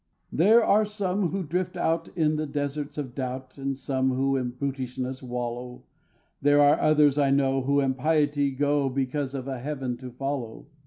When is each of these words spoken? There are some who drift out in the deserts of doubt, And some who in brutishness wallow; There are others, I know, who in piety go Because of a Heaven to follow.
There 0.31 0.65
are 0.65 0.83
some 0.83 1.29
who 1.29 1.43
drift 1.43 1.77
out 1.77 2.09
in 2.17 2.35
the 2.35 2.47
deserts 2.47 2.97
of 2.97 3.13
doubt, 3.13 3.59
And 3.59 3.77
some 3.77 4.09
who 4.15 4.35
in 4.35 4.49
brutishness 4.49 5.21
wallow; 5.21 5.83
There 6.41 6.59
are 6.59 6.81
others, 6.81 7.19
I 7.19 7.29
know, 7.29 7.61
who 7.61 7.79
in 7.81 7.93
piety 7.93 8.49
go 8.49 8.89
Because 8.89 9.35
of 9.35 9.47
a 9.47 9.59
Heaven 9.59 9.97
to 9.97 10.09
follow. 10.09 10.65